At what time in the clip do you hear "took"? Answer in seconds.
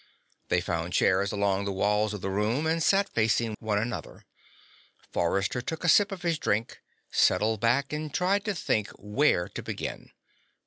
5.61-5.83